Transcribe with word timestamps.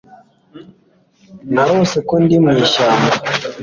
Narose 1.53 1.97
ko 2.07 2.13
ndi 2.23 2.35
mwishyamba 2.43 3.13